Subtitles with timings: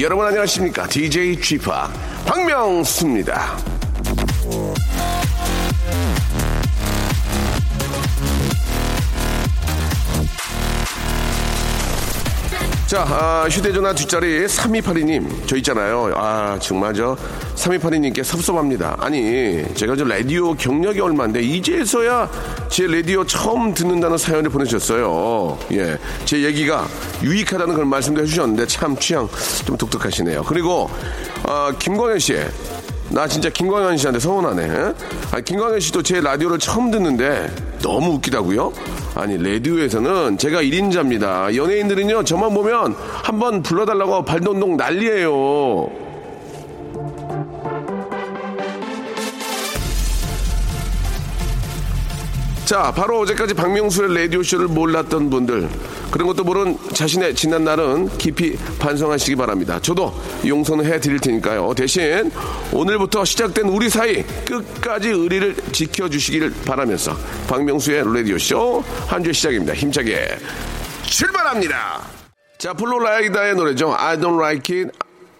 [0.00, 0.86] 여러분 안녕하십니까?
[0.86, 1.90] DJ 쥐파
[2.26, 3.71] 박명수입니다
[12.92, 16.12] 자 아, 휴대전화 뒷자리 3282님 저 있잖아요.
[16.14, 17.16] 아 정말 저
[17.54, 18.98] 3282님께 섭섭합니다.
[19.00, 22.30] 아니 제가 저 라디오 경력이 얼마인데 이제서야
[22.68, 25.58] 제 라디오 처음 듣는다는 사연을 보내주셨어요.
[25.70, 26.86] 예 제 얘기가
[27.22, 29.28] 유익하다는 그런 말씀도 해주셨는데 참 취향
[29.66, 30.44] 좀 독특하시네요.
[30.44, 30.88] 그리고
[31.44, 32.38] 아, 김광현 씨
[33.12, 34.94] 나 진짜 김광현 씨한테 서운하네.
[35.32, 37.50] 아, 김광현 씨도 제 라디오를 처음 듣는데
[37.82, 38.72] 너무 웃기다고요?
[39.14, 41.54] 아니 라디오에서는 제가 1인자입니다.
[41.54, 45.90] 연예인들은요 저만 보면 한번 불러달라고 발동동 난리예요.
[52.64, 55.68] 자, 바로 어제까지 박명수의 라디오쇼를 몰랐던 분들,
[56.12, 59.80] 그런 것도 모른 자신의 지난 날은 깊이 반성하시기 바랍니다.
[59.80, 60.14] 저도
[60.46, 61.72] 용서는 해드릴 테니까요.
[61.74, 62.30] 대신
[62.70, 67.16] 오늘부터 시작된 우리 사이 끝까지 의리를 지켜주시기를 바라면서
[67.48, 69.72] 박명수의 라디오쇼 한 주 시작입니다.
[69.72, 70.36] 힘차게
[71.06, 72.02] 출발합니다.
[72.58, 73.94] 자, 플로라이다의 노래죠.
[73.96, 74.90] I don't like it.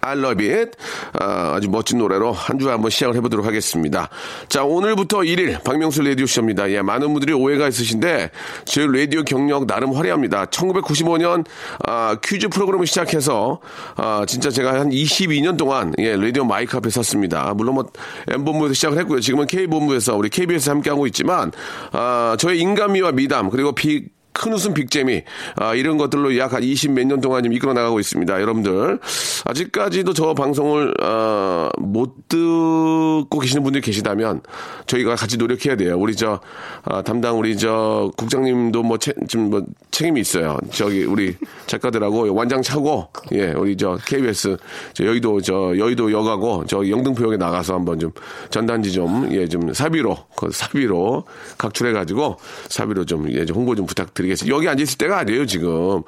[0.03, 0.71] I love it.
[1.13, 4.09] 아, 주 멋진 노래로 한 주 한번 시작을 해보도록 하겠습니다.
[4.47, 6.69] 자, 오늘부터 1일 박명수 라디오쇼입니다.
[6.71, 8.29] 예, 많은 분들이 오해가 있으신데
[8.65, 10.45] 제 라디오 경력 나름 화려합니다.
[10.45, 11.45] 1995년
[11.87, 13.59] 아, 퀴즈 프로그램을 시작해서
[13.95, 17.53] 아, 진짜 제가 한 22년 동안 예, 라디오 마이크 앞에 섰습니다.
[17.55, 17.85] 물론 뭐
[18.29, 19.19] M본부에서 시작을 했고요.
[19.19, 21.51] 지금은 K본부에서 우리 KBS 함께하고 있지만
[21.91, 25.23] 아, 저의 인간미와 미담 그리고 빅 큰 웃음 빅재미
[25.55, 28.41] 아, 이런 것들로 약 한 20 몇 년 동안 좀 이끌어 나가고 있습니다.
[28.41, 28.99] 여러분들
[29.45, 34.41] 아직까지도 저 방송을 어, 못 듣고 계시는 분들이 계시다면
[34.87, 35.97] 저희가 같이 노력해야 돼요.
[35.97, 36.39] 우리 저
[36.83, 39.61] 아, 담당 우리 저 국장님도 뭐좀뭐 뭐
[39.91, 40.57] 책임이 있어요.
[40.71, 41.35] 저기 우리
[41.67, 44.57] 작가들하고 완장 차고 예 우리 저 KBS
[44.93, 48.11] 저 여의도 저 여의도 역하고 저 영등포역에 나가서 한번 좀
[48.49, 51.25] 전단지 좀예 좀 사비로 그 사비로
[51.57, 52.37] 각출해 가지고
[52.69, 54.55] 사비로 좀 예 좀 홍보 좀 부탁드 리겠습니다.
[54.55, 56.01] 여기 앉아 있을 때가 아니에요 지금.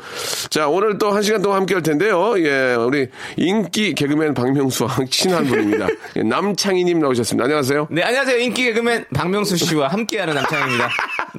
[0.49, 2.33] 자 오늘 또 한 시간 동안 함께 할 텐데요.
[2.39, 5.87] 예 우리 인기 개그맨 박명수와 친한 분입니다.
[6.17, 7.43] 예, 남창희님 나오셨습니다.
[7.45, 7.87] 안녕하세요.
[7.91, 8.37] 네, 안녕하세요.
[8.39, 10.89] 인기 개그맨 박명수 씨와 함께하는 남창입니다.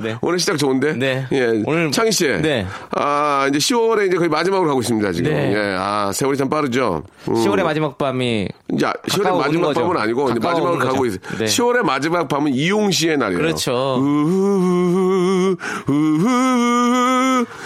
[0.00, 0.16] 네.
[0.22, 0.92] 오늘 시작 좋은데?
[0.94, 1.26] 네.
[1.32, 1.62] 예.
[1.66, 2.26] 오늘- 창희 씨.
[2.26, 2.66] 네.
[2.92, 5.30] 아, 이제 10월에 이제 거의 마지막으로 가고 있습니다, 지금.
[5.32, 5.52] 네.
[5.54, 5.76] 예.
[5.78, 7.02] 아, 세월이 참 빠르죠.
[7.28, 7.34] 음.
[7.34, 9.72] 10월의 마지막 밤이 이제 10월의 가까워 마지막.
[9.74, 11.06] 밤은 아니고 이제 마지막으로 가고.
[11.06, 11.18] 있어요.
[11.38, 11.44] 네.
[11.46, 13.38] 10월의 마지막 밤은 이용 씨의 날이에요.
[13.40, 13.72] 그렇죠.
[13.98, 15.56] 우후후후,
[15.88, 16.65] 우후후후.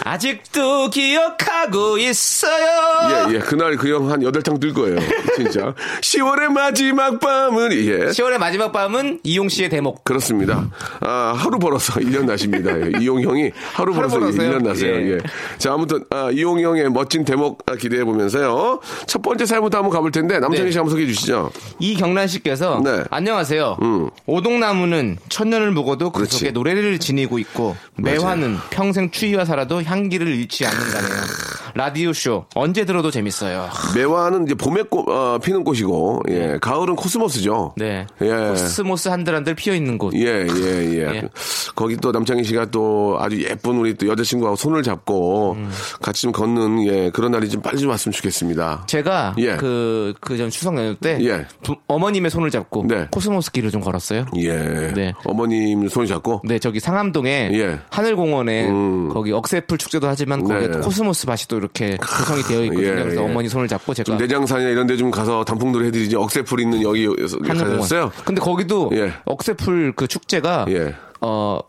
[0.03, 3.29] 아직도 기억하고 있어요.
[3.29, 3.39] 예, 예.
[3.39, 4.97] 그날 그 형한 8탕 뜰 거예요.
[5.35, 5.73] 진짜.
[6.01, 7.97] 10월의 마지막 밤은, 예.
[8.07, 10.03] 10월의 마지막 밤은 이용 씨의 대목.
[10.03, 10.67] 그렇습니다.
[11.01, 12.79] 아, 하루 벌어서 1년 나십니다.
[12.81, 14.51] 예, 이용 형이 하루 벌어서 벌어서요?
[14.51, 14.95] 1년 나세요.
[14.95, 15.11] 예.
[15.13, 15.17] 예.
[15.57, 18.79] 자, 아무튼, 아, 이용 형의 멋진 대목 기대해 보면서요.
[19.05, 20.71] 첫 번째 사연부터 한번 가볼 텐데, 남창희 네.
[20.71, 21.51] 씨 한번 소개해 주시죠.
[21.79, 23.03] 이경란 씨께서 네.
[23.09, 23.77] 안녕하세요.
[23.81, 24.09] 음.
[24.25, 26.37] 오동나무는 천년을 묵어도 그 그렇지.
[26.39, 31.60] 속에 노래를 지니고 있고 매화는 평생 추위와 살아도 향기를 잃지 않는다네요.
[31.75, 33.69] 라디오 쇼 언제 들어도 재밌어요.
[33.95, 36.57] 매화는 이제 봄에 꽃, 어, 피는 꽃이고, 예.
[36.61, 37.73] 가을은 코스모스죠.
[37.77, 38.05] 네.
[38.21, 38.27] 예.
[38.49, 40.13] 코스모스 한들한들 피어 있는 곳.
[40.15, 41.15] 예, 예, 예.
[41.15, 41.29] 예.
[41.75, 45.71] 거기 또 남창희 씨가 또 아주 예쁜 우리 또 여자친구하고 손을 잡고 음.
[46.01, 48.83] 같이 좀 걷는, 예, 그런 날이 좀 빨리 좀 왔으면 좋겠습니다.
[48.87, 49.55] 제가 예.
[49.55, 51.45] 그 그 전 추석 연휴 때 예.
[51.63, 53.07] 부- 어머님의 손을 잡고 네.
[53.11, 54.25] 코스모스 길을 좀 걸었어요.
[54.37, 54.91] 예.
[54.93, 55.13] 네.
[55.25, 56.41] 어머님 손 잡고.
[56.43, 57.79] 네, 저기 상암동에 예.
[57.89, 59.09] 하늘공원에 음.
[59.09, 60.77] 거기 억새풀 축제도 하지만 거기에 네.
[60.79, 62.87] 코스모스 밭이 또 이렇게 구성이 되어 있거든요.
[62.87, 63.25] 예, 그래서 예.
[63.25, 67.07] 어머니 손을 잡고 제가 좀 내장산이나 이런 데 좀 가서 단풍놀이 해드리지 억새풀 있는 여기.
[67.47, 68.11] 가셨어요?
[68.25, 69.13] 근데 거기도 예.
[69.25, 70.95] 억새풀 그 축제가 예.
[71.21, 71.59] 어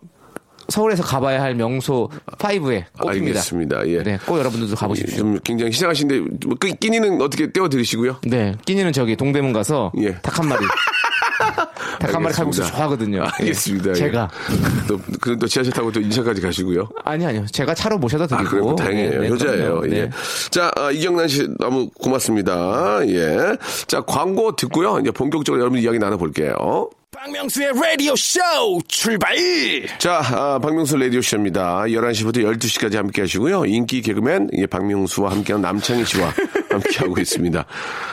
[0.68, 2.08] 서울에서 가봐야 할 명소
[2.38, 3.10] 5에 꼽힙니다.
[3.10, 3.86] 알겠습니다.
[3.88, 4.02] 예.
[4.02, 5.18] 네, 꼭 여러분들도 가보십시오.
[5.18, 8.16] 좀 굉장히 시장하신데 뭐 끼- 끼니는 어떻게 떼어 드리시고요?
[8.24, 10.14] 네, 끼니는 저기 동대문 가서 예.
[10.22, 10.64] 닭한 마리.
[11.98, 12.64] 닭 한 마리 칼국수.
[12.66, 13.18] 좋아하거든요.
[13.24, 13.44] 예.
[13.44, 13.90] 알겠습니다.
[13.90, 13.94] 예.
[13.94, 14.28] 제가
[14.88, 16.88] 또 그럼 또 지하철 타고 또 인천까지 가시고요.
[17.04, 17.44] 아니 아니요.
[17.50, 18.50] 제가 차로 모셔다 아, 드리고.
[18.50, 18.74] 그래요?
[18.76, 19.10] 다행이에요.
[19.10, 19.82] 네, 네, 효자예요.
[19.86, 19.88] 예.
[19.88, 20.10] 네.
[20.50, 23.00] 자, 아, 이경란 씨 너무 고맙습니다.
[23.08, 23.56] 예.
[23.86, 24.98] 자, 광고 듣고요.
[25.00, 26.90] 이제 본격적으로 여러분 이야기 나눠볼게요.
[27.24, 28.40] 박명수의 라디오 쇼
[28.88, 29.36] 출발!
[29.98, 31.82] 자, 아, 박명수 라디오 쇼입니다.
[31.82, 33.64] 11시부터 12시까지 함께 하시고요.
[33.66, 36.32] 인기 개그맨, 예, 박명수와 함께하는 남창희 씨와
[36.68, 37.64] 함께 하고 있습니다.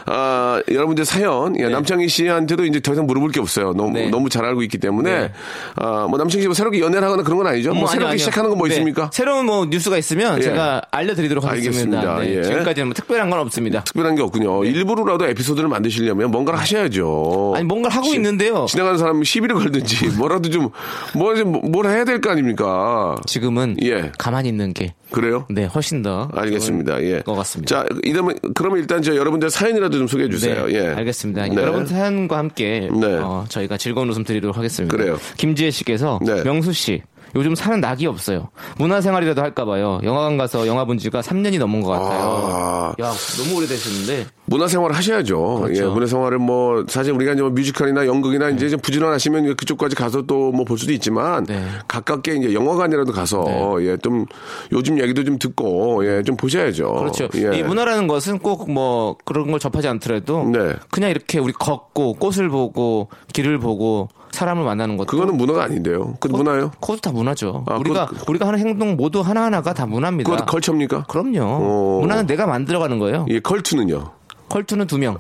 [0.06, 3.73] 아, 여러분들 사연, 예, 남창희 씨한테도 이제 더 이상 물어볼 게 없어요.
[3.73, 4.09] 너무, 네.
[4.11, 5.12] 너무 잘 알고 있기 때문에.
[5.21, 5.31] 네.
[5.77, 7.71] 아, 뭐 남창희 씨뭐 새롭게 연애를 하거나 그런 건 아니죠?
[7.71, 8.17] 뭐, 뭐, 새롭게 아니요, 아니요.
[8.19, 8.75] 시작하는 건뭐 네.
[8.75, 9.09] 있습니까?
[9.12, 10.44] 새로운 뭐 뉴스가 있으면 예.
[10.44, 11.97] 제가 알려 드리도록 하겠습니다.
[11.97, 12.19] 알겠습니다.
[12.19, 12.44] 네, 예.
[12.44, 13.83] 지금까지는 뭐 특별한 건 없습니다.
[13.85, 14.62] 특별한 게 없군요.
[14.65, 14.69] 네.
[14.69, 17.53] 일부러라도 에피소드를 만드시려면 뭔가를 하셔야죠.
[17.55, 18.67] 아니 뭔가를 하고 있는데요.
[18.69, 20.69] 지나가는 사람 시비를 걸든지 뭐라도 좀,
[21.16, 23.16] 뭐, 좀뭘 해야 될 거 아닙니까?
[23.25, 24.12] 지금은 예.
[24.19, 25.46] 가만히 있는 게 그래요?
[25.50, 27.01] 네, 훨씬 더 알겠습니다.
[27.04, 27.22] 예.
[27.22, 27.84] 것 같습니다.
[27.84, 30.68] 자, 이러면 그러면 일단 저 여러분들 사연이라도 좀 소개해 주세요.
[30.68, 30.88] 네, 예.
[30.96, 31.48] 알겠습니다.
[31.48, 31.56] 네.
[31.56, 33.18] 여러분 사연과 함께 네.
[33.22, 34.96] 어, 저희가 즐거운 웃음 드리도록 하겠습니다.
[34.96, 35.18] 그래요.
[35.38, 36.44] 김지혜 씨께서 네.
[36.44, 37.01] 명수 씨
[37.36, 38.50] 요즘 사는 낙이 없어요.
[38.80, 40.00] 문화생활이라도 할까 봐요.
[40.04, 42.22] 영화관 가서 영화 본 지가 3년이 넘은 것 같아요.
[42.22, 42.94] 아.
[43.00, 45.62] 야, 너무 오래되셨는데 문화생활 하셔야죠.
[45.63, 45.84] 그렇죠.
[45.84, 50.51] 예, 문화생활을 뭐 사실 우리가 이제 뭐 뮤지컬이나 연극이나 이제 좀 부지런하시면 그쪽까지 가서 또
[50.51, 51.63] 뭐 볼 수도 있지만 네.
[51.88, 54.25] 가깝게 이제 영화관이라도 가서 예, 좀
[54.72, 56.94] 요즘 얘기도 좀 듣고 예, 좀 보셔야죠.
[56.94, 57.28] 그렇죠.
[57.36, 57.57] 예.
[57.57, 60.74] 이 문화라는 것은 꼭 뭐 그런 걸 접하지 않더라도 네.
[60.92, 66.16] 그냥 이렇게 우리 걷고 꽃을 보고 길을 보고 사람을 만나는 것도 그거는 문화가 아닌데요.
[66.19, 66.72] 그 문화요?
[66.81, 67.63] 그것도 다 문화죠.
[67.68, 70.30] 아, 우리가 그거- 우리가 하는 행동 모두 하나 하나가 다 문화입니다.
[70.30, 71.06] 그것도 culture입니까?
[71.10, 71.40] 그럼요.
[71.42, 72.00] 어.
[72.01, 73.25] 문화는 내가 만들어가는 거예요.
[73.30, 74.12] 예, 컬투는요.
[74.50, 75.19] 컬투는 두 명.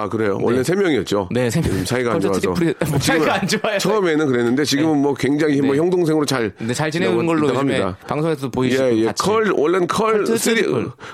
[0.00, 0.38] 아 그래요?
[0.40, 1.28] 원래 세 명이었죠.
[1.30, 1.70] 네, 세 명.
[1.70, 2.40] 지금 사이가 안 좋아서.
[2.40, 3.78] triple이- 뭐 사이가 안 좋아요.
[3.78, 5.78] 처음에는 그랬는데 지금은 뭐 굉장히 뭐 네.
[5.80, 6.52] 형동생으로 잘.
[6.56, 9.12] 근데 잘 지내는 걸로 요즘에 방송에서도 보이시고 예, 예.
[9.18, 10.66] 컬, 원래는 컬, 컬트 three.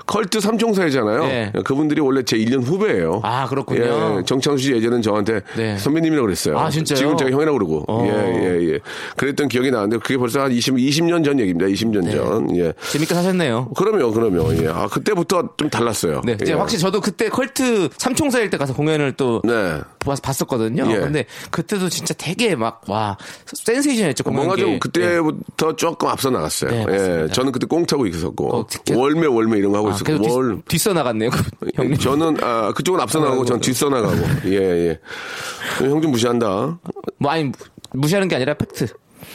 [0.05, 1.19] 컬트 삼총사이잖아요.
[1.23, 1.51] 네.
[1.65, 3.19] 그분들이 원래 제 1년 후배예요.
[3.23, 4.19] 아, 그렇군요.
[4.19, 5.77] 예, 정창수 씨 예전엔 저한테 네.
[5.77, 6.57] 선배님이라고 그랬어요.
[6.57, 6.97] 아, 진짜요?
[6.97, 7.83] 지금 제가 형이라고 그러고.
[7.87, 8.05] 어.
[8.07, 8.79] 예, 예, 예.
[9.17, 11.67] 그랬던 기억이 나는데 그게 벌써 한 20, 20년 전 얘기입니다.
[11.67, 12.11] 20년 네.
[12.11, 12.55] 전.
[12.57, 12.73] 예.
[12.91, 13.69] 재밌게 사셨네요.
[13.75, 14.53] 그럼요, 그럼요.
[14.63, 14.67] 예.
[14.69, 16.21] 아, 그때부터 좀 달랐어요.
[16.23, 16.57] 네, 이제 예.
[16.57, 19.81] 확실히 저도 그때 컬트 삼총사일 때 가서 공연을 또 네.
[19.99, 20.85] 봤- 봤었거든요.
[20.91, 20.99] 예.
[20.99, 24.23] 근데 그때도 진짜 되게 막 와 센세이션했죠.
[24.29, 24.79] 뭔가 좀 게.
[24.79, 26.69] 그때부터 조금 앞서 나갔어요.
[26.71, 27.27] 네, 예.
[27.33, 30.77] 저는 그때 콩트 하고 있었고 어, 월매 월매 이런 거 하고 아, 있었고 월 뒤,
[30.77, 31.29] 써 나갔네요,
[31.75, 31.97] 형님.
[31.97, 34.15] 저는 아, 그쪽은 앞서 나가고 전 뒤서 나가고
[34.45, 34.99] 예 예.
[35.79, 36.79] 형 좀 무시한다.
[37.17, 37.51] 뭐 아니
[37.91, 38.87] 무시하는 게 아니라 팩트.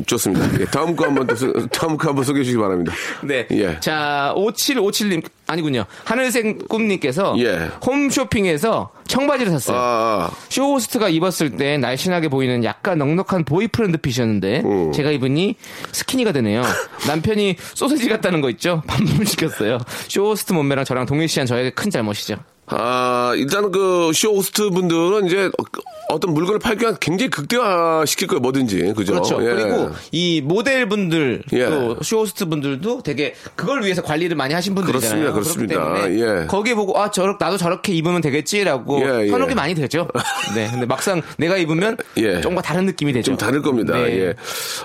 [0.07, 0.61] 좋습니다.
[0.61, 2.93] 예, 다음 거 한번 또 소- 다음 거 한번 소개해 주시기 바랍니다.
[3.23, 3.47] 네.
[3.53, 3.79] 예.
[3.81, 5.85] 자, 5757님, 아니군요.
[6.05, 7.69] 하늘색 꿈님께서 예.
[7.85, 9.77] 홈쇼핑에서 청바지를 샀어요.
[9.79, 14.93] 아, 쇼호스트가 입었을 때 날씬하게 보이는 약간 넉넉한 boyfriend fit이었는데 음.
[14.93, 15.57] 제가 입으니
[15.93, 16.63] skinny가 되네요.
[17.07, 18.83] 남편이 소세지 같다는 거 있죠?
[18.89, 19.79] 반품 시켰어요.
[20.09, 22.37] 쇼호스트 몸매랑 저랑 동일시한 저에게 큰 잘못이죠.
[22.75, 25.51] 아, 일단 그 쇼 호스트 분들은 이제
[26.09, 28.93] 어떤 물건을 팔기 위한 굉장히 극대화 시킬 거예요, 뭐든지.
[28.95, 29.13] 그죠?
[29.15, 29.39] 그렇죠.
[29.43, 29.55] 예.
[29.55, 31.67] 그리고 이 모델 분들 예.
[31.67, 35.33] 또 쇼호스트 분들도 되게 그걸 위해서 관리를 많이 하신 분들이잖아요.
[35.33, 36.43] 그렇습니다, 그렇습니다.
[36.43, 36.47] 예.
[36.47, 39.31] 거기 보고 아 저렇 나도 저렇게 입으면 되겠지라고 예, 예.
[39.31, 40.07] 현혹이 많이 되죠.
[40.55, 40.69] 네.
[40.71, 42.41] 근데 막상 내가 입으면 예.
[42.43, 43.25] 좀과 다른 느낌이 되죠.
[43.33, 43.95] 좀 다를 겁니다.
[43.95, 44.19] 네.
[44.19, 44.35] 예.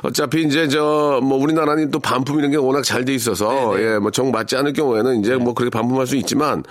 [0.03, 3.93] 어차피 이제 저 뭐 우리나라는 또 반품 이런 게 워낙 잘 돼 있어서 네, 네.
[3.93, 6.63] 예, 뭐 정 맞지 않을 경우에는 이제 뭐 그렇게 반품할 수 있지만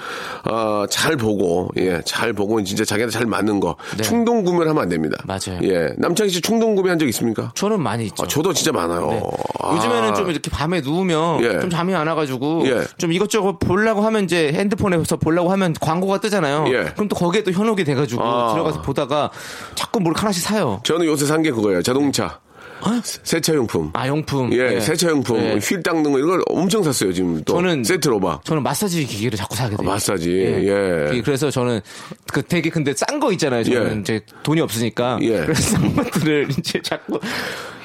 [0.45, 4.03] 어, 잘 보고 예, 잘 보고 진짜 자기한테 잘 맞는 거 네.
[4.03, 5.17] 충동 구매를 하면 안 됩니다.
[5.25, 5.61] 맞아요.
[5.63, 5.91] 예.
[5.99, 7.53] 남창희 씨 충동 구매 한 적 있습니까?
[7.55, 8.25] 저는 많이 있죠.
[8.25, 9.07] 아, 저도 진짜 많아요.
[9.11, 9.23] 네.
[9.63, 9.75] 아.
[9.77, 11.61] 요즘에는 좀 이렇게 밤에 누우면 예.
[11.61, 12.83] 좀 잠이 안 와가지고 예.
[12.99, 16.65] 좀 이것저것 보려고 하면 이제 핸드폰에서 보려고 하면 광고가 뜨잖아요.
[16.69, 16.85] 예.
[16.95, 18.53] 그럼 또 거기에 또 현혹이 돼가지고 아.
[18.55, 19.31] 들어가서 보다가
[19.77, 20.81] 자꾸 뭘 하나씩 사요.
[20.83, 21.83] 저는 요새 산 게 그거예요.
[21.83, 22.41] 자동차.
[23.03, 23.91] 세차용품.
[23.95, 24.53] 아 용품.
[24.53, 25.59] 예, 세차용품, 예.
[25.59, 27.55] 휠 닦는 거 이런 걸 엄청 샀어요, 지금 또.
[27.55, 28.45] 저는 세트로 막.
[28.45, 29.87] 저는 마사지 기기를 자꾸 사게 돼요.
[29.87, 31.21] 마사지, 예.
[31.25, 31.81] 그래서 저는
[32.33, 33.65] 그 되게 근데 싼 거 있잖아요.
[33.65, 34.01] 저는 예.
[34.01, 35.19] 이제 돈이 없으니까.
[35.23, 35.41] 예.
[35.41, 37.19] 그래서 싼 것들을 이제 자꾸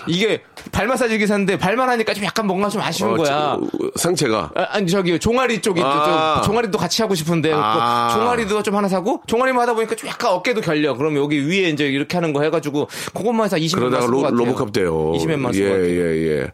[0.07, 3.27] 이게 발 마사지기 샀는데 발만 하니까 좀 약간 뭔가 좀 아쉬운 어, 거야.
[3.27, 3.61] 저,
[3.95, 4.51] 상체가.
[4.55, 6.35] 아, 아니 저기 종아리 쪽이 아.
[6.41, 8.09] 또 종아리도 같이 하고 싶은데 아.
[8.13, 10.95] 또 종아리도 좀 하나 사고 종아리만 하다 보니까 좀 약간 어깨도 결려.
[10.95, 15.11] 그럼 여기 위에 이제 이렇게 하는 거 해가지고 그것만 해서 20만 그러다가 로, 로보캅 돼요.
[15.13, 15.85] 20만 예, 쓸것 같아요.
[15.89, 16.47] 예, 예.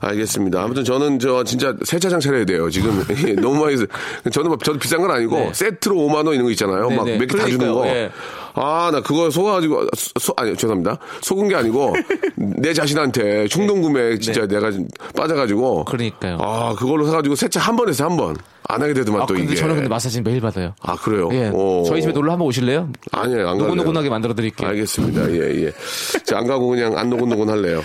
[0.00, 0.62] 알겠습니다.
[0.62, 2.70] 아무튼 저는 저 진짜 세차장 차려야 돼요.
[2.70, 3.04] 지금
[3.42, 3.86] 너무 많이 써-
[4.30, 5.50] 저는 뭐 저도 비싼 건 아니고 네.
[5.52, 6.88] 세트로 5만 원 이런 거 있잖아요.
[6.88, 7.18] 네, 막 네.
[7.18, 7.74] 몇개 다 주는 그러니까요.
[7.74, 7.86] 거.
[7.88, 8.10] 예.
[8.54, 9.86] 아, 나 그거 속아가지고,
[10.20, 10.98] 소, 아니, 죄송합니다.
[11.22, 11.92] 속은 게 아니고,
[12.36, 15.84] 내 자신한테 충동 구매 진짜 내가 좀 빠져가지고.
[15.86, 15.90] 네.
[15.90, 16.38] 그러니까요.
[16.40, 18.36] 아, 그걸로 사가지고 세차 한 번 해서 한 번.
[18.66, 19.56] 안 하게 되더만 아 또 근데 이게.
[19.56, 20.74] 저는 근데 마사지 매일 받아요.
[20.80, 21.28] 아, 그래요?
[21.32, 21.48] 예.
[21.52, 21.84] 오.
[21.86, 22.90] 저희 집에 놀러 한번 오실래요?
[23.12, 23.68] 아니에요, 안 가요.
[23.68, 24.68] 노곤노곤하게 만들어 드릴게요.
[24.70, 25.30] 알겠습니다.
[25.32, 25.72] 예, 예.
[26.24, 27.82] 자, 안 가고 그냥 안 노곤노곤 할래요.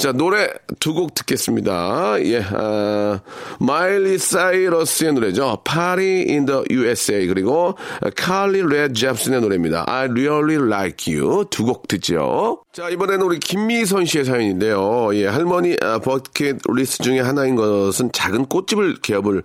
[0.00, 2.16] 자, 노래 두 곡 듣겠습니다.
[2.24, 3.20] 예, 아,
[3.58, 5.58] 마일리 사이러스의 노래죠.
[5.62, 7.26] Party in the USA.
[7.26, 7.74] 그리고
[8.16, 9.84] 칼리 레이 젭슨의 노래입니다.
[9.86, 11.44] I really like you.
[11.50, 12.62] 두 곡 듣죠.
[12.72, 15.10] 자, 이번에는 우리 김미선 씨의 사연인데요.
[15.14, 19.42] 예, 할머니 아, 버킷 리스트 중에 하나인 것은 작은 꽃집을 개업을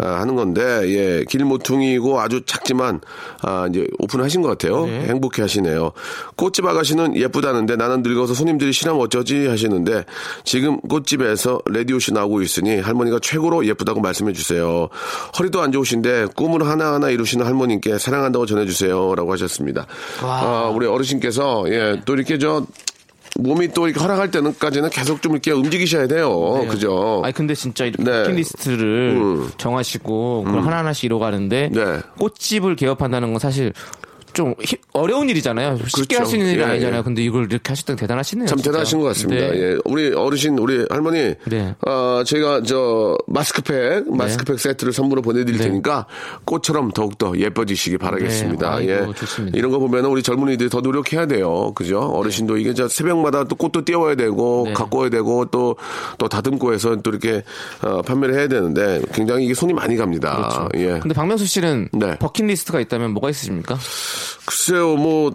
[0.00, 3.00] 아, 하는 건데, 예, 길모퉁이고 아주 작지만,
[3.42, 4.86] 아, 이제 오픈하신 것 같아요.
[4.86, 5.92] 행복해 하시네요.
[6.36, 10.04] 꽃집 아가씨는 예쁘다는데 나는 늙어서 손님들이 싫으면 어쩌지 하시는데, 하셨는데
[10.44, 14.88] 지금 꽃집에서 라디오씨 나오고 있으니 할머니가 최고로 예쁘다고 말씀해 주세요.
[15.38, 19.14] 허리도 안 좋으신데 꿈을 하나하나 이루시는 할머님께 사랑한다고 전해주세요.
[19.14, 19.86] 라고 하셨습니다.
[20.22, 22.64] 아, 우리 어르신께서 예, 또 이렇게 저
[23.38, 26.66] 몸이 또 이렇게 허락할 때는까지는 계속 좀 이렇게 움직이셔야 돼요.
[26.68, 27.22] 그죠?
[27.24, 28.22] 아니 근데 진짜 이렇게 네.
[28.22, 29.50] 버킷리스트를 음.
[29.58, 32.00] 정하시고 그걸 하나하나씩 이뤄가는데 네.
[32.18, 33.72] 꽃집을 개업한다는 건 사실
[34.38, 35.78] 좀 히- 어려운 일이잖아요.
[35.78, 36.18] 쉽게 그렇죠.
[36.20, 37.00] 할수 있는 일이 예, 아니잖아요.
[37.00, 37.02] 예.
[37.02, 38.46] 근데 이걸 이렇게 하셨던 게 대단하시네요.
[38.46, 38.70] 참 진짜.
[38.70, 39.48] 대단하신 것 같습니다.
[39.50, 39.58] 네.
[39.60, 39.76] 예.
[39.84, 41.74] 우리 어르신, 우리 할머니, 네.
[41.84, 45.64] 어, 제가 저 마스크팩, 마스크팩 세트를 선물로 보내드릴 네.
[45.64, 46.06] 테니까
[46.44, 48.78] 꽃처럼 더욱더 예뻐지시기 바라겠습니다.
[48.78, 48.92] 네.
[48.92, 49.14] 아이고, 예.
[49.14, 49.58] 좋습니다.
[49.58, 51.72] 이런 거 보면 우리 젊은이들이 더 노력해야 돼요.
[51.74, 51.98] 그죠?
[51.98, 54.72] 어르신도 이게 저 새벽마다 또 꽃도 띄워야 되고, 네.
[54.72, 55.74] 갖고 와야 되고, 또,
[56.18, 57.42] 또 다듬고 해서 또 이렇게
[57.82, 60.68] 어, 판매를 해야 되는데 굉장히 이게 손이 많이 갑니다.
[60.74, 60.84] 예.
[60.84, 61.00] 그렇죠.
[61.00, 62.16] 근데 박명수 씨는 네.
[62.18, 63.76] 버킷리스트가 있다면 뭐가 있으십니까?
[64.46, 65.32] 글쎄요, 뭐,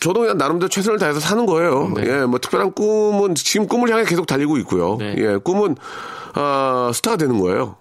[0.00, 1.92] 저도 그냥 나름대로 최선을 다해서 사는 거예요.
[1.96, 2.04] 네.
[2.06, 4.96] 예, 뭐 특별한 꿈은 지금 꿈을 향해 계속 달리고 있고요.
[4.98, 5.14] 네.
[5.18, 5.76] 예, 꿈은,
[6.34, 7.76] 아, 스타가 되는 거예요.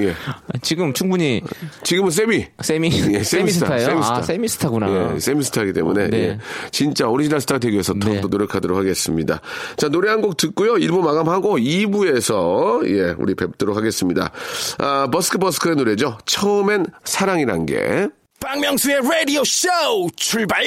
[0.00, 0.14] 예.
[0.62, 1.42] 지금 충분히
[1.84, 2.46] 지금은 세미.
[2.60, 3.78] 세미 예, 세미스타.
[3.78, 4.16] 세미스타.
[4.16, 5.14] 아 세미스타구나.
[5.14, 6.18] 예, 세미스타이기 때문에 네.
[6.18, 6.38] 예,
[6.70, 8.00] 진짜 오리지널 스타가 되기 위해서 네.
[8.00, 9.40] 더욱더 노력하도록 하겠습니다.
[9.76, 10.74] 자 노래 한 곡 듣고요.
[10.74, 14.30] 1부 마감하고 2부에서 예 우리 뵙도록 하겠습니다.
[14.78, 16.18] 아 버스크 버스크의 노래죠.
[16.26, 18.08] 처음엔 사랑이란 게.
[18.40, 19.68] 박명수의 라디오 쇼
[20.16, 20.64] 출발!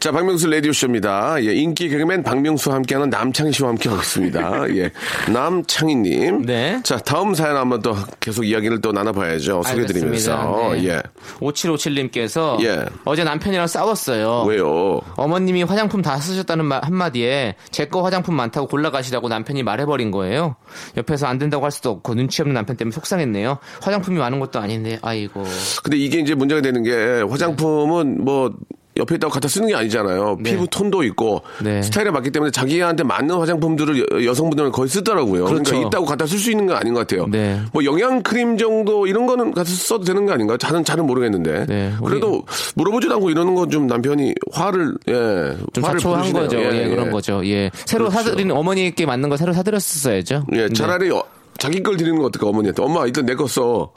[0.00, 1.36] 자, 박명수 라디오 쇼입니다.
[1.42, 4.74] 예, 인기 개그맨 박명수와 함께하는 남창희 씨와 함께하고 있습니다.
[4.76, 4.90] 예,
[5.32, 6.42] 남창희님.
[6.46, 6.80] 네.
[6.82, 9.62] 자, 다음 사연 한번 또 계속 이야기를 또 나눠봐야죠.
[9.62, 10.32] 소개드리면서.
[10.36, 10.74] 알겠습니다.
[10.74, 10.84] 네.
[10.88, 11.02] 예.
[11.40, 12.84] 5757님께서 예.
[13.04, 14.42] 어제 남편이랑 싸웠어요.
[14.48, 15.00] 왜요?
[15.16, 20.56] 어머님이 화장품 다 쓰셨다는 말 한마디에 제 거 화장품 많다고 골라가시라고 남편이 말해버린 거예요.
[20.96, 23.58] 옆에서 안 된다고 할 수도 없고 눈치 없는 남편 때문에 속상했네요.
[23.80, 25.44] 화장품이 많은 것도 아닌데 아이고.
[25.84, 26.95] 근데 이게 이제 문제가 되는 게
[27.28, 28.52] 화장품은 뭐
[28.98, 30.38] 옆에 있다고 갖다 쓰는 게 아니잖아요.
[30.40, 30.52] 네.
[30.52, 31.82] 피부 톤도 있고 네.
[31.82, 35.44] 스타일에 맞기 때문에 자기한테 맞는 화장품들을 여, 성분들은 거의 쓰더라고요.
[35.44, 35.86] 그러니까 그렇죠.
[35.86, 37.26] 있다고 갖다 쓸 수 있는 건 아닌 것 같아요.
[37.30, 37.60] 네.
[37.74, 40.56] 뭐 영양 크림 정도 이런 거는 갖다 써도 되는 거 아닌가요?
[40.56, 41.66] 잘은 잘은 모르겠는데.
[41.66, 42.42] 네, 그래도
[42.76, 46.42] 물어보지도 않고 이러는 건 좀 남편이 화를 예 좀 화를 부르시네요.
[46.44, 46.58] 거죠.
[46.58, 47.42] 예, 그런 거죠.
[47.44, 47.70] 예.
[47.84, 48.24] 새로 그렇죠.
[48.30, 50.46] 사드린 어머니께 맞는 거 새로 사드렸었어야죠.
[50.52, 50.72] 예, 네.
[50.72, 51.22] 차라리 어,
[51.58, 53.90] 자기 걸 드리는 거 어떨까 어머니한테 엄마 일단 내 거 써.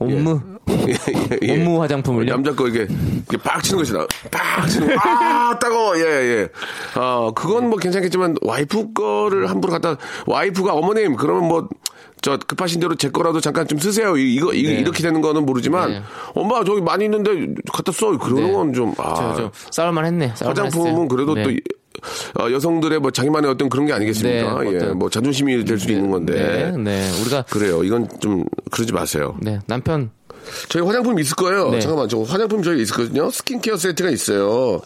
[0.00, 0.40] 옴무.
[0.88, 0.94] 예,
[1.42, 1.52] 예.
[1.52, 2.30] 옴무 화장품을요?
[2.32, 4.06] 남자 거 이게, 이게 빡 치는 것이다.
[4.30, 4.94] 빡 치는 거.
[5.08, 5.96] 아, 따가워.
[5.98, 6.48] 예, 예.
[7.00, 9.96] 어, 그건 뭐 괜찮겠지만, 와이프 거를 함부로 갖다,
[10.26, 11.68] 와이프가 어머님, 그러면 뭐,
[12.22, 14.16] 저 급하신 대로 제 거라도 잠깐 좀 쓰세요.
[14.16, 14.76] 이- 이거, 이거 네.
[14.76, 16.02] 이렇게 되는 거는 모르지만, 네.
[16.34, 18.16] 엄마 저기 많이 있는데 갖다 써.
[18.16, 18.52] 그러는 네.
[18.52, 19.50] 건 좀, 아.
[19.70, 20.32] 싸울만 했네.
[20.34, 21.08] 싸울만 화장품은 했어요.
[21.08, 21.42] 그래도 네.
[21.42, 21.60] 또 이-
[22.40, 24.62] 어, 여성들의 뭐 자기만의 어떤 그런 게 아니겠습니까?
[24.62, 26.72] 네, 예, 뭐 자존심이 될 수도 있는 건데.
[26.72, 27.20] 네, 네.
[27.20, 27.82] 우리가 그래요.
[27.84, 29.36] 이건 좀 그러지 마세요.
[29.40, 30.10] 네, 남편
[30.68, 31.70] 저희 화장품 있을 거예요.
[31.70, 31.80] 네.
[31.80, 33.30] 잠깐만, 저 화장품 저희 있거든요.
[33.30, 34.80] 스킨케어 세트가 있어요.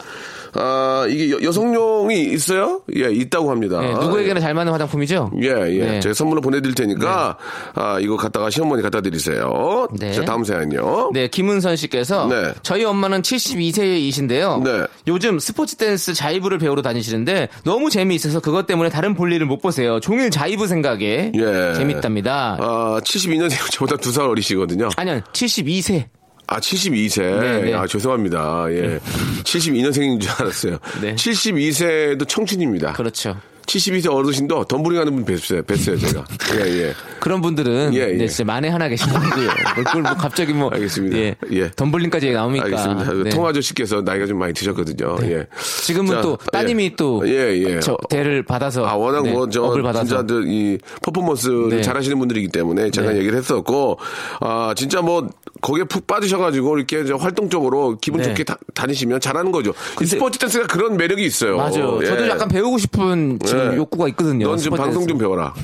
[0.61, 2.83] 아, 이게 여, 성용이 있어요?
[2.97, 3.81] 예, 있다고 합니다.
[3.81, 5.31] 네, 누구에게나 잘 맞는 화장품이죠?
[5.43, 5.85] 예, 예.
[5.85, 6.01] 네.
[6.01, 7.37] 제가 선물로 보내드릴 테니까,
[7.75, 9.87] 아, 이거 갖다가 시어머니 갖다 드리세요.
[9.99, 10.13] 네.
[10.13, 11.11] 자, 다음 사연요.
[11.15, 12.53] 네, 김은선 씨께서 네.
[12.63, 14.63] 저희 엄마는 72세이신데요.
[14.63, 14.87] 네.
[15.07, 20.01] 요즘 스포츠 댄스 자이브를 배우러 다니시는데 너무 재미있어서 그것 때문에 다른 볼일을 못 보세요.
[20.01, 21.75] 종일 자이브 생각에 예.
[21.75, 22.57] 재밌답니다.
[22.61, 24.89] 아, 72년생 저보다 두 살 어리시거든요.
[24.97, 26.07] 아니요, 72세.
[26.49, 27.41] 아, 72세.
[27.41, 27.75] 네, 네.
[27.75, 28.67] 아, 죄송합니다.
[28.71, 28.99] 예.
[29.45, 30.79] 72년생인 줄 알았어요.
[31.03, 31.15] 네.
[31.15, 32.95] 72세도 청춘입니다.
[32.95, 33.37] 그렇죠.
[33.69, 36.25] 72세 어르신도 덤블링 하는 분 뵀어요, 뵀어요, 제가.
[36.57, 36.95] 예, 예.
[37.21, 38.17] 그런 분들은 예, 예.
[38.17, 39.21] 네, 진짜 만에 하나 계시고요.
[39.77, 41.19] 그걸 뭐 갑자기 뭐 알겠습니다.
[41.19, 41.71] 예, 예.
[41.77, 42.65] 덤블링까지 나오니까.
[42.65, 43.13] 알겠습니다.
[43.25, 43.31] 네.
[43.31, 45.19] 통 아저씨께서 나이가 좀 많이 드셨거든요.
[45.25, 45.47] 예.
[45.83, 46.97] 지금은 자, 또 따님이 예.
[46.97, 47.81] 또 예, 예.
[47.81, 51.83] 저 대를 받아서 아, 워낙 네, 뭐, 저, 업을 받아서 진짜 이 퍼포먼스를 네.
[51.83, 53.19] 잘하시는 분들이기 때문에 제가 네.
[53.19, 53.99] 얘기를 했었고,
[54.41, 55.29] 아, 진짜 뭐,
[55.61, 58.29] 거기에 푹 빠지셔 가지고 이렇게 이제 활동적으로 기분 네.
[58.29, 59.75] 좋게 다, 다니시면 잘하는 거죠.
[60.01, 61.57] 이 스포츠 댄스가 그런 매력이 있어요.
[61.57, 62.03] 맞아요.
[62.05, 62.29] 저도 예.
[62.29, 63.77] 약간 배우고 싶은 지금 예.
[63.77, 64.49] 욕구가 있거든요.
[64.49, 65.07] 넌 지금 방송.
[65.07, 65.55] 좀 배워라.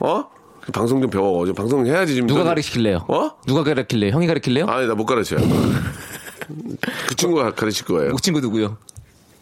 [0.00, 0.24] 어?
[0.72, 1.44] 방송 좀 배워.
[1.46, 2.26] 좀 방송 해야지 지금.
[2.28, 3.04] 누가 너- 가르칠래요?
[3.08, 3.30] 어?
[3.46, 4.12] 누가 가르칠래요?
[4.12, 4.66] 형이 가르칠래요?
[4.66, 5.40] 아니, 나 못 가르쳐요.
[7.08, 8.14] 그 친구가 가르칠 거예요.
[8.14, 8.76] 그 친구 누구요?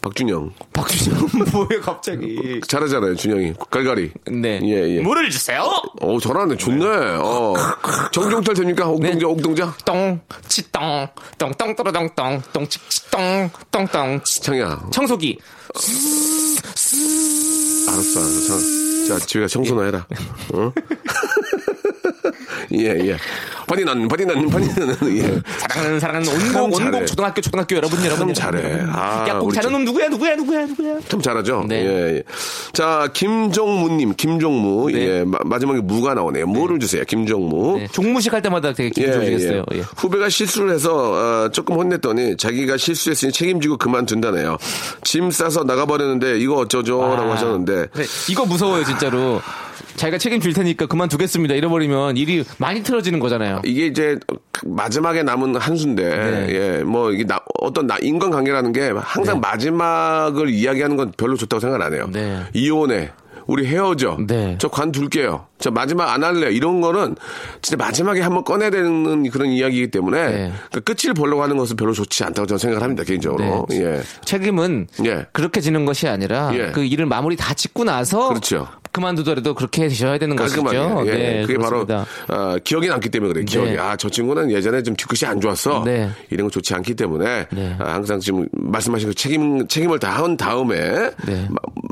[0.01, 0.51] 박준영.
[0.71, 2.61] 박준영 뭐예요 갑자기?
[2.65, 3.53] 잘하잖아요, 준영이.
[3.69, 4.11] 깔깔이.
[4.31, 4.61] 네.
[4.63, 5.01] 예, 예.
[5.01, 5.69] 물을 주세요.
[5.99, 6.55] 어, 잘하네.
[6.55, 6.85] 좋네.
[7.21, 7.53] 어.
[8.13, 8.87] 정종철 됩니까?
[8.87, 9.25] 옥동자, 네.
[9.25, 9.75] 옥동자?
[9.83, 11.05] 똥, 치똥,
[11.37, 14.21] 똥똥 떨어덩 똥, 똥치똥, 똥똥.
[14.23, 14.87] 창이야.
[14.91, 15.37] 청소기.
[17.99, 19.07] 알았어, 알았어.
[19.07, 20.07] 자, 집에 가서 청소나 해라.
[20.53, 20.71] 어?
[22.73, 23.17] 예, 예.
[23.67, 25.41] 버디난, 버디난, 버디난, 예.
[25.59, 26.81] 사랑하는 사랑하는 온곡.
[26.81, 28.83] 온곡 초등학교 초등학교 여러분 여러분 잘해.
[28.89, 31.65] 아, 야꼭 우리 잘하는 놈 누구야 누구야 누구야 누구야 참 잘하죠.
[31.67, 31.85] 네.
[31.85, 32.23] 예, 예.
[32.73, 34.91] 자, 김종무님, 김종무.
[34.91, 34.99] 네.
[34.99, 36.47] 예, 마, 마지막에 무가 나오네요.
[36.47, 37.79] 무를 주세요, 김종무.
[37.79, 39.79] 네, 종무식 할 때마다 되게 기분 좋으시겠어요 예.
[39.97, 44.57] 후배가 실수를 해서 어, 조금 혼냈더니 자기가 실수했으니 책임지고 그만둔다네요.
[45.03, 49.41] 짐 싸서 나가버렸는데 이거 어쩌죠라고 아, 하셨는데 네, 이거 무서워요 진짜로
[49.99, 54.17] 자기가 책임질 테니까 그만두겠습니다 잃어버리면 일이 많이 틀어지는 거잖아요 이게 이제
[54.65, 56.47] 마지막에 남은 한수인데 네.
[56.79, 59.41] 예, 뭐 이게 나- 어떤 나- 인간관계라는 게 항상 네.
[59.41, 62.09] 마지막을 이야기하는 건 별로 좋다고 생각 안 해요.
[62.11, 62.41] 네.
[62.53, 63.11] 이혼해.
[63.47, 64.17] 우리 헤어져.
[64.27, 64.57] 네.
[64.59, 65.47] 저 관둘게요.
[65.59, 66.51] 저 마지막 안 할래.
[66.51, 67.15] 이런 거는
[67.63, 70.53] 진짜 마지막에 한번 꺼내야 되는 그런 이야기이기 때문에 네.
[70.71, 73.03] 그 끝을 보려고 하는 것은 별로 좋지 않다고 저는 생각을 합니다.
[73.03, 73.65] 개인적으로.
[73.69, 73.81] 네.
[73.81, 74.01] 예.
[74.23, 75.25] 책임은 예.
[75.33, 76.71] 그렇게 지는 것이 아니라 예.
[76.73, 78.67] 그 일을 마무리 다 짓고 나서 그렇죠.
[78.91, 80.35] 그만두더라도 그렇게 되셔야 되는.
[80.35, 80.63] 것이죠.
[81.05, 81.11] 예.
[81.11, 82.05] 네, 그게 그렇습니다.
[82.27, 83.45] 바로 어, 기억이 남기 때문에 그래요.
[83.45, 83.71] 기억이.
[83.71, 83.77] 네.
[83.77, 85.83] 아, 저 친구는 예전에 좀 뒤끝이 안 좋았어.
[85.83, 86.09] 네.
[86.29, 87.75] 이런 거 좋지 않기 때문에 네.
[87.79, 91.47] 아, 항상 지금 말씀하신 그 책임 책임을 다한 다음에 네.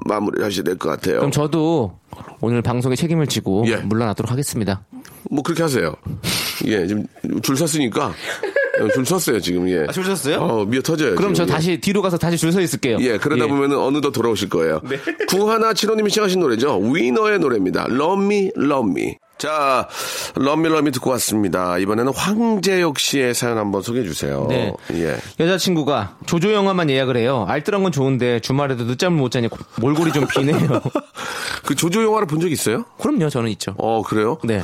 [0.05, 1.17] 마, 무리 하셔야 될 것 같아요.
[1.17, 1.97] 그럼 저도
[2.41, 3.75] 오늘 방송에 책임을 지고 예.
[3.77, 4.83] 물러나도록 하겠습니다.
[5.29, 5.93] 뭐 그렇게 하세요.
[6.65, 7.05] 예, 지금
[7.43, 8.13] 줄 섰으니까
[8.45, 8.46] 예,
[8.93, 9.85] 줄 섰어요 지금 예.
[9.87, 10.37] 아, 줄 섰어요?
[10.37, 11.15] 어, 미어 터져요.
[11.15, 11.55] 그럼 저 지금, 예.
[11.55, 12.97] 다시 뒤로 가서 다시 줄 서 있을게요.
[13.01, 13.47] 예, 그러다 예.
[13.47, 14.81] 보면은 어느덧 돌아오실 거예요.
[15.29, 16.79] 구하나 칠호님이 시작하신 노래죠.
[16.79, 17.87] 위너의 노래입니다.
[17.89, 19.15] Love Me, Love Me.
[19.37, 19.87] 자,
[20.39, 21.77] Love Me 듣고 왔습니다.
[21.77, 24.47] 이번에는 황재혁 씨의 사연 한번 소개해 주세요.
[24.49, 24.73] 네.
[24.93, 25.15] 예.
[25.39, 27.45] 여자친구가 조조 영화만 예약을 해요.
[27.47, 29.47] 알뜰한 건 좋은데 주말에도 늦잠을 못 자니
[29.79, 30.81] 몰골이 좀 비네요.
[31.65, 32.85] 그 조조 영화를 본 적 있어요?
[32.99, 33.75] 그럼요, 저는 있죠.
[33.77, 34.37] 어, 그래요?
[34.43, 34.61] 네.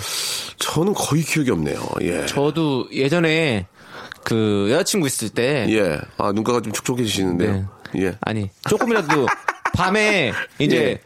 [0.57, 1.79] 저는 거의 기억이 없네요.
[2.01, 2.25] 예.
[2.25, 3.67] 저도 예전에
[4.23, 5.99] 그 여자친구 있을 때 예.
[6.17, 7.67] 아, 눈가가 좀 촉촉해지시는데요.
[7.97, 8.15] 예.
[8.21, 9.27] 아니 조금이라도
[9.73, 10.99] 밤에 이제 예.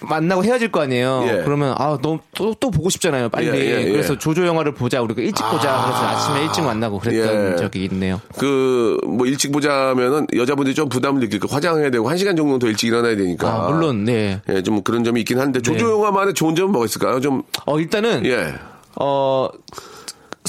[0.00, 1.24] 만나고 헤어질 거 아니에요.
[1.26, 1.42] 예.
[1.44, 3.30] 그러면 아 너무 또, 또 보고 싶잖아요.
[3.30, 3.46] 빨리.
[3.48, 3.90] 예, 예, 예.
[3.90, 5.00] 그래서 조조 영화를 보자.
[5.00, 5.82] 우리가 일찍 보자.
[5.84, 7.56] 그래서 아침에 일찍 만나고 그랬던 예.
[7.56, 8.20] 적이 있네요.
[8.36, 12.66] 그, 뭐, 일찍 보자면은 여자분들이 좀 부담을 느낄 거 화장해야 되고, 한 시간 정도 더
[12.66, 13.48] 일찍 일어나야 되니까.
[13.48, 14.40] 아, 물론 네.
[14.50, 15.92] 예, 좀 그런 점이 있긴 한데, 조조 네.
[15.92, 17.20] 영화만의 좋은 점은 뭐가 있을까요?
[17.20, 18.54] 좀, 어 일단은 예.
[19.00, 19.48] 어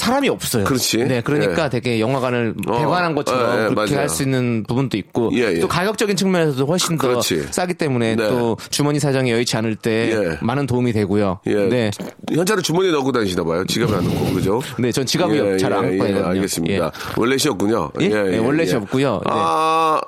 [0.06, 0.64] 사람이 없어요.
[0.64, 0.98] 그렇지.
[1.04, 1.68] 네, 그러니까 예.
[1.68, 2.78] 되게 영화관을 어.
[2.78, 3.94] 배관한 것처럼 예, 예, 그렇게.
[3.96, 5.58] 할 수 있는 부분도 있고 예, 예.
[5.60, 7.46] 또 가격적인 측면에서도 훨씬 더 그렇지.
[7.50, 8.28] 싸기 때문에 네.
[8.28, 10.38] 또 주머니 사정이 여의치 않을 때 예.
[10.40, 11.40] 많은 도움이 되고요.
[11.46, 11.54] 예.
[11.54, 11.90] 네.
[12.32, 13.64] 현찰을 주머니에 넣고 다니시나 봐요.
[13.66, 14.62] 지갑에 안 넣고, 그죠?
[14.78, 16.24] 네, 전 지갑이 잘안 예, 꺼내거든요.
[16.28, 16.84] 알겠습니다.
[16.86, 16.90] 예.
[17.16, 17.90] 원래시었군요.
[18.00, 18.06] 예?
[18.34, 19.20] 예, 원래시었고요.
[19.24, 19.30] 네.
[19.32, 20.00] 아,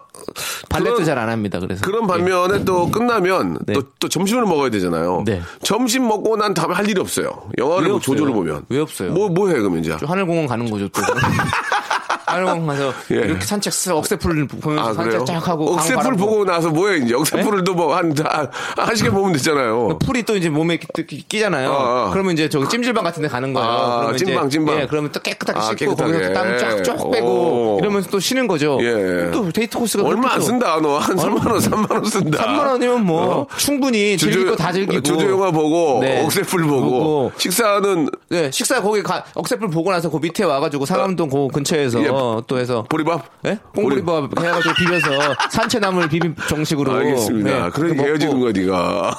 [0.75, 1.59] 그런- 잘안 합니다.
[1.61, 3.73] 그래서 그런 반면에 또 끝나면 네.
[3.75, 5.23] 또, 또 점심을 먹어야 되잖아요.
[5.27, 5.41] 네.
[5.63, 7.49] 점심 먹고 난 다음에 할 일이 없어요.
[7.59, 8.01] 영화를 왜 뭐?
[8.01, 8.65] 조조를 보면.
[8.69, 9.13] 왜 없어요?
[9.13, 9.97] 뭐, 뭐 해, 그러면 이제?
[9.97, 10.89] 좀 하늘공원 가는 거죠.
[10.89, 11.01] 또.
[12.33, 13.17] 하늘공원 가서 예.
[13.17, 14.93] 이렇게 산책 쓱 억새풀 보면서 아?
[14.95, 17.15] 산책 쫙 하고 억새풀 보고 나서 뭐해, 이제.
[17.15, 17.65] 억새풀을 네?
[17.65, 19.99] 또 뭐, 한, 한, 한 시간 보면 되잖아요.
[20.05, 21.71] 풀이 또 이제 몸에 끼, 끼- 끼잖아요.
[21.73, 22.11] 아, 아.
[22.13, 23.69] 그러면 이제 저기 찜질방 같은 데 가는 거예요.
[23.69, 24.81] 아, 그러면 이제- 찜방, 찜방.
[24.81, 25.97] 예, 그러면 또 깨끗하게 아, 씻고.
[25.97, 27.11] 거기서 땀 쫙쫙 오.
[27.11, 28.79] 빼고 이러면서 또 쉬는 거죠.
[28.83, 29.31] 예.
[29.33, 30.99] 또 데이트 코스가 얼마 안 쓴다, 너.
[30.99, 32.45] 한 3만 원, 3만 원 쓴다.
[32.45, 33.47] 3만 원이면 뭐 어?
[33.57, 36.25] 충분히 즐길 거 다 즐기고 조조 영화 보고, 네.
[36.25, 37.33] 억새풀 보고, 보고.
[37.37, 42.43] 식사는 네, 식사 거기 가, 억새풀 보고 나서 그 밑에 와가지고 상암동 그 근처에서 예.
[42.47, 43.25] 또 해서 보리밥?
[43.47, 43.59] 예?
[43.75, 45.11] 꽁보리밥 해가지고 비벼서
[45.51, 47.65] 산채나물 비빔 정식으로 알겠습니다.
[47.65, 48.03] 네, 그러니까.
[48.05, 49.17] 헤어지는 거야, 네가.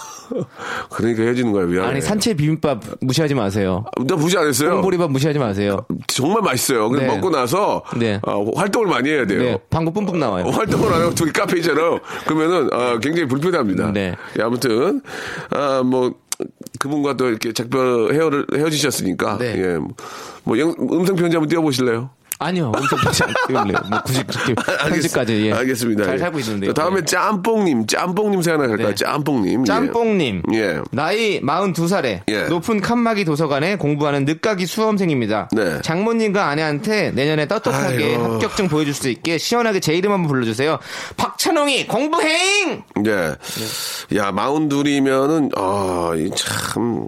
[0.92, 1.90] 그러니까 헤어지는 거야, 미안해.
[1.90, 3.84] 아니 산채 비빔밥 무시하지 마세요.
[4.08, 4.74] 나 무시 안 했어요.
[4.76, 5.86] 꽁보리밥 무시하지 마세요.
[6.08, 6.90] 정말 맛있어요.
[6.90, 7.14] 근데 네.
[7.16, 8.20] 먹고 나서 네.
[8.28, 9.42] 어, 활동을 많이 해야 돼요.
[9.42, 10.46] 네, 방구 뿜뿜 나와요.
[10.46, 12.00] 어, 활동을 안 하고 둘이 카페 있잖아요.
[12.26, 13.92] 그러면은 어, 굉장히 불편합니다.
[13.92, 14.16] 네.
[14.38, 15.02] 예, 아무튼
[15.52, 16.14] 아, 뭐
[16.80, 19.56] 그분과 또 이렇게 작별 헤어를 헤어지셨으니까 네.
[19.58, 19.78] 예.
[20.44, 22.12] 뭐 영- 음성 편지 한번 띄워보실래요?
[22.42, 23.78] 아니요, 엄청 보지 않을래요.
[23.90, 25.52] 뭐 굳이 그렇게 편지까지 예.
[25.54, 26.06] 알겠습니다.
[26.06, 26.18] 잘 예.
[26.20, 26.74] 살고 있는데요.
[26.74, 27.06] 자, 다음에 네.
[27.06, 28.88] 짬뽕님, 짬뽕님 생각나 갈까요?
[28.90, 28.96] 네.
[28.96, 29.62] 짬뽕님.
[29.62, 29.66] 예.
[29.66, 30.44] 짬뽕님.
[30.54, 30.80] 예.
[30.92, 32.44] 나이 42살에 예.
[32.48, 35.50] 높은 칸막이 도서관에 공부하는 늦가기 수험생입니다.
[35.52, 35.82] 네.
[35.82, 38.24] 장모님과 아내한테 내년에 떳떳하게 아이고.
[38.36, 40.80] 합격증 보여줄 수 있게 시원하게 제 이름 한번 불러주세요.
[41.18, 42.84] 박찬홍이 공부행!
[43.06, 43.36] 예.
[44.18, 47.06] 야, 마흔둘이면은, 아, 이 참.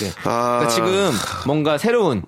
[0.00, 0.10] 네.
[0.24, 0.58] 아.
[0.60, 1.10] 그러니까 지금
[1.46, 2.22] 뭔가 새로운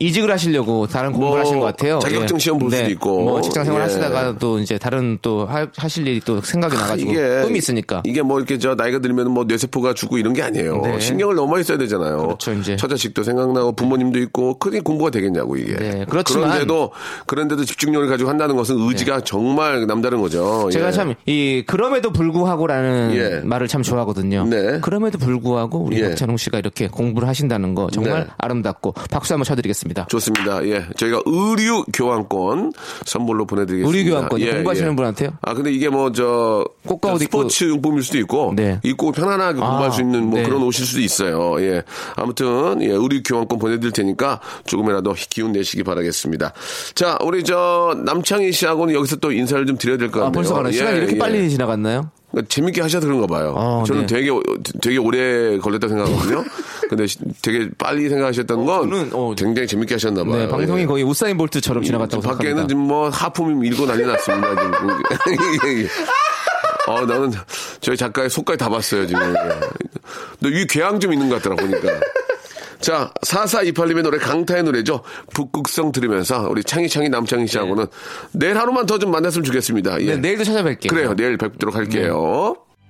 [0.00, 1.98] 이직을 하시려고 다른 공부를 뭐, 하신 것 같아요.
[1.98, 2.38] 자격증 예.
[2.38, 3.22] 시험 볼 수도 있고.
[3.22, 3.84] 뭐 직장 생활 예.
[3.84, 8.02] 하시다가 또 이제 다른 또 하, 하실 일이 또 생각이 나가지고 꿈이 있으니까.
[8.04, 10.80] 이게 뭐 이렇게 저 나이가 들면 뭐 뇌세포가 죽고 이런 게 아니에요.
[10.82, 11.00] 네.
[11.00, 12.18] 신경을 너무 많이 써야 되잖아요.
[12.18, 12.76] 그렇죠, 이제.
[12.76, 15.76] 처자식도 생각나고 부모님도 있고 크게 공부가 되겠냐고 이게.
[15.76, 16.92] 네, 그렇지만- 그런데도
[17.26, 20.68] 그런데도 집중력을 가지고 한다는 것은 의지가 정말 남다른 거죠.
[20.72, 20.92] 제가 예.
[20.92, 21.14] 참이
[21.66, 23.40] 그럼에도 불구하고라는 예.
[23.44, 24.46] 말을 참 좋아하거든요.
[24.48, 24.80] 네.
[24.80, 26.08] 그럼에도 불구하고 우리 예.
[26.08, 28.26] 박찬홍 씨가 이렇게 이렇게 공부를 하신다는 거 정말 네.
[28.38, 30.06] 아름답고 박수 한번 쳐드리겠습니다.
[30.08, 30.64] 좋습니다.
[30.66, 30.86] 예.
[30.96, 32.72] 저희가 의류 교환권
[33.04, 33.98] 선물로 보내드리겠습니다.
[33.98, 34.96] 의류 교환권, 예, 공부하시는 예.
[34.96, 35.30] 분한테요?
[35.42, 38.80] 아, 근데 이게 뭐, 저, 꽃가 옷 입고- 스포츠 용품일 수도 있고, 네.
[38.82, 40.44] 입고 편안하게 공부할 아, 수 있는 뭐 네.
[40.46, 41.60] 그런 옷일 수도 있어요.
[41.60, 41.82] 예.
[42.16, 46.52] 아무튼, 예, 의류 교환권 보내드릴 테니까 조금이라도 기운 내시기 바라겠습니다.
[46.94, 50.28] 자, 우리 저, 남창희 씨하고는 여기서 또 인사를 좀 드려야 될 것 같네요.
[50.28, 50.70] 아, 벌써?
[50.72, 51.18] 시간이 예, 이렇게 예.
[51.18, 52.10] 빨리 지나갔나요?
[52.30, 53.54] 그러니까 재밌게 하셔서 그런가 봐요.
[53.56, 54.06] 아, 저는 네.
[54.06, 54.30] 되게
[54.82, 56.44] 되게 오래 걸렸다 생각하거든요.
[56.90, 60.36] 근데 시- 되게 빨리 생각하셨다는 건 저는, 어, 굉장히 재밌게 하셨나 봐요.
[60.36, 60.86] 네, 방송이 예.
[60.86, 62.68] 거의 우사인 볼트처럼 지나갔다고 밖에는 생각합니다.
[62.68, 64.48] 지금 뭐 하품이 밀고 난리 났습니다.
[64.50, 64.88] 지금.
[65.68, 65.88] 예, 예.
[66.92, 67.32] 어, 나는
[67.80, 69.34] 저희 작가의 속까지 다 봤어요, 지금.
[70.40, 71.88] 너위 괴양 좀 있는 것 같더라, 보니까.
[72.80, 75.02] 자, 4428님의 노래 강타의 노래죠.
[75.34, 77.86] 북극성 들으면서 우리 창희창희 남창희 씨하고는
[78.32, 80.00] 내일 하루만 더 좀 만났으면 좋겠습니다.
[80.00, 80.06] 예.
[80.06, 80.88] 네, 내일도 찾아뵐게요.
[80.88, 81.14] 그래요.
[81.14, 82.56] 내일 뵙도록 할게요.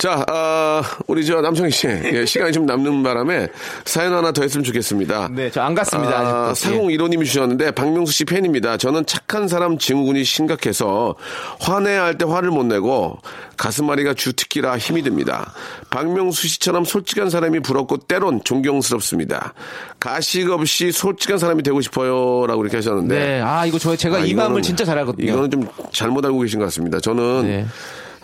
[0.00, 3.48] 자, 어, 우리 저 남성희 씨, 예, 시간이 좀 남는 바람에
[3.84, 5.28] 사연 하나 더 했으면 좋겠습니다.
[5.30, 6.18] 네, 저 안 갔습니다.
[6.18, 6.74] 아, 아직도.
[6.88, 8.78] 4015님이 주셨는데 박명수 씨 팬입니다.
[8.78, 11.14] 저는 착한 사람 증후군이 심각해서
[11.60, 13.18] 화내야 할 때 화를 못 내고
[13.58, 15.52] 가슴앓이가 주특기라 힘이 듭니다.
[15.90, 19.52] 박명수 씨처럼 솔직한 사람이 부럽고 때론 존경스럽습니다.
[20.00, 24.32] 가식 없이 솔직한 사람이 되고 싶어요라고 이렇게 하셨는데 네, 아 이거 저 제가 아, 이
[24.32, 25.30] 마음을 진짜 잘 알거든요.
[25.30, 26.98] 이거는 좀 잘못 알고 계신 것 같습니다.
[27.00, 27.66] 저는 네.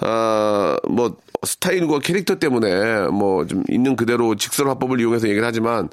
[0.00, 5.88] 아, 뭐 스타일과 캐릭터 때문에 뭐 좀 있는 그대로 직설 화법을 이용해서 얘기를 하지만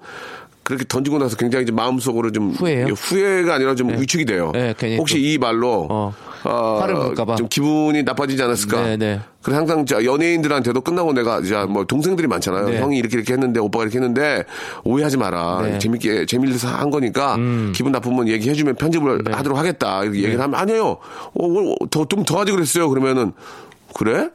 [0.63, 2.87] 그렇게 던지고 나서 굉장히 좀 마음속으로 좀 후회해요?
[2.87, 4.51] 후회가 아니라 좀 위축이 돼요.
[4.53, 6.13] 네, 혹시 또- 이 말로 어,
[6.45, 7.35] 어, 화를 볼까봐.
[7.35, 8.81] 좀 기분이 나빠지지 않았을까?
[8.81, 9.19] 네, 네.
[9.41, 12.69] 그래서 항상 저 연예인들한테도 끝나고 내가 이제 뭐 동생들이 많잖아요.
[12.69, 12.79] 네.
[12.79, 14.45] 형이 이렇게 이렇게 했는데 오빠가 이렇게 했는데
[14.85, 15.59] 오해하지 마라.
[15.63, 15.73] 네.
[15.73, 15.79] 음.
[15.79, 17.37] 재밌게 재밌어서 한 거니까
[17.75, 19.31] 기분 나쁘면 얘기해주면 편집을 네.
[19.33, 20.03] 하도록 하겠다.
[20.03, 20.97] 이렇게 얘기를 하면 아니에요.
[21.33, 22.87] 어, 더좀 더 하지 그랬어요.
[22.89, 23.33] 그러면은
[23.93, 24.29] 그래?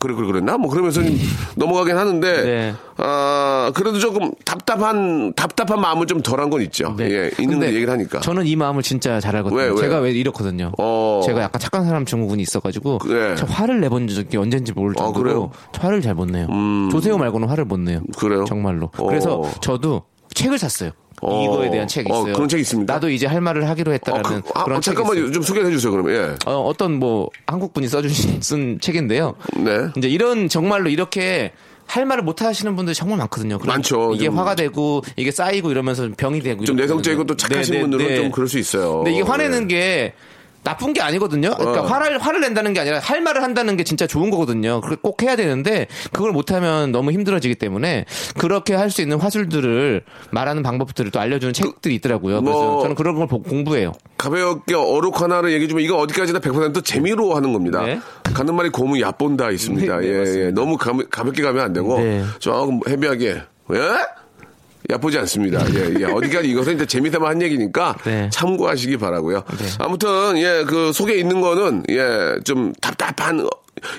[0.00, 0.56] 그래 그래 그랬나?
[0.58, 1.18] 뭐 그러면서 좀
[1.56, 2.74] 넘어가긴 하는데 네.
[2.96, 6.94] 아 그래도 조금 답답한 답답한 마음은 좀 덜한 건 있죠.
[6.96, 7.10] 네.
[7.10, 8.20] 예, 있는 얘기를 하니까.
[8.20, 9.58] 저는 이 마음을 진짜 잘 알거든요.
[9.60, 9.76] 왜, 왜?
[9.76, 10.72] 제가 왜 이렇거든요.
[10.78, 11.20] 어.
[11.24, 13.34] 제가 약간 착한 사람 증후군이 있어가지고 네.
[13.36, 15.50] 저 화를 내본 적이 언젠지 모를 아, 정도로?
[15.72, 16.48] 저 화를 잘 못 내요.
[16.90, 18.00] 조세호 말고는 화를 못 내요.
[18.16, 18.44] 그래요?
[18.44, 18.90] 정말로.
[18.98, 19.06] 어.
[19.06, 20.02] 그래서 저도
[20.34, 20.90] 책을 샀어요.
[21.20, 21.44] 어.
[21.44, 22.32] 이거에 대한 책이 어, 있어요.
[22.34, 22.94] 그런 책이 있습니까?
[22.94, 25.04] 나도 이제 할 말을 하기로 어, 했다라는 그, 아, 그런 책이 있어요.
[25.06, 25.90] 잠깐만 좀 소개해 주세요.
[25.90, 26.50] 그러면 예.
[26.50, 29.34] 어, 어떤 뭐 한국 분이 써주신 쓴 책인데요.
[29.56, 29.88] 네.
[29.96, 31.52] 이제 이런 정말로 이렇게
[31.86, 33.58] 할 말을 못 하시는 분들이 정말 많거든요.
[33.64, 34.12] 많죠.
[34.14, 36.76] 이게 좀- 화가 되고 이게 쌓이고 이러면서 병이 되고 좀.
[36.76, 38.16] 내성적이고 또 착하신 네, 네, 분들은 네.
[38.16, 38.98] 좀 그럴 수 있어요.
[38.98, 39.74] 근데 이게 화내는 네.
[39.74, 40.12] 게
[40.64, 41.54] 나쁜 게 아니거든요.
[41.56, 41.86] 그러니까 어.
[41.86, 44.80] 화를 화를 낸다는 게 아니라 할 말을 한다는 게 진짜 좋은 거거든요.
[44.80, 48.04] 그걸 꼭 해야 되는데 그걸 못하면 너무 힘들어지기 때문에
[48.38, 52.40] 그렇게 할 수 있는 화술들을 말하는 방법들을 또 알려주는 책들이 있더라고요.
[52.42, 53.92] 그래서 뭐- 저는 그런 걸 보- 공부해요.
[54.16, 57.82] 가볍게 어록 하나를 얘기해 주면 이거 어디까지나 100% 재미로 하는 겁니다.
[57.84, 58.00] 네.
[58.34, 59.98] 가는 말이 고무 야본다 있습니다.
[59.98, 60.46] 네, 네, 예.
[60.46, 60.50] 예.
[60.50, 62.24] 너무 가, 가볍게 가면 안 되고 네.
[62.38, 63.42] 조금 헤비하게.
[63.74, 63.78] 예?
[64.90, 65.64] 야보지 않습니다.
[65.74, 66.04] 예, 예.
[66.04, 68.30] 어디까지 이것은 이제 재미삼아 한 얘기니까 네.
[68.32, 69.44] 참고하시기 바라고요.
[69.78, 73.46] 아무튼 예, 그 속에 있는 거는 예, 좀 답답한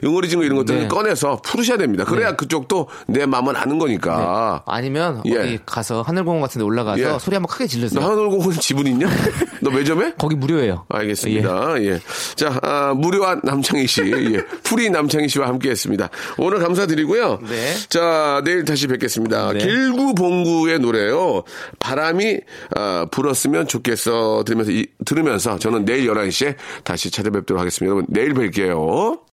[0.03, 0.87] 응어리진 거 이런 것들을 네.
[0.87, 2.03] 꺼내서 풀으셔야 됩니다.
[2.05, 4.63] 그래야 그쪽도 내 마음을 아는 거니까.
[4.65, 5.37] 아니면 예.
[5.37, 7.19] 어디 가서 하늘공원 같은 데 올라가서 예.
[7.19, 7.99] 소리 한번 크게 질르세요.
[7.99, 9.07] 너 하늘공원 지분 있냐?
[9.61, 10.13] 너 매점에?
[10.17, 10.85] 거기 무료예요.
[10.89, 11.81] 알겠습니다.
[11.83, 11.99] 예.
[12.35, 14.01] 자, 아, 무료한 남창희 씨,
[14.33, 14.37] 예.
[14.63, 16.09] 프리 남창희 씨와 함께 했습니다.
[16.37, 17.39] 오늘 감사드리고요.
[17.49, 17.73] 네.
[17.89, 19.51] 자, 내일 다시 뵙겠습니다.
[19.53, 19.59] 네.
[19.59, 21.43] 길구봉구의 노래요.
[21.79, 22.39] 바람이,
[22.75, 24.43] 아, 불었으면 좋겠어.
[24.45, 27.93] 들으면서, 이- 들으면서 저는 내일 11시에 다시 찾아뵙도록 하겠습니다.
[27.93, 29.19] 여러분, 내일 뵐게요.